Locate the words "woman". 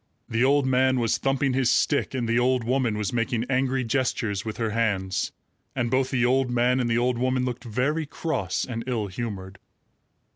2.63-2.97, 7.19-7.45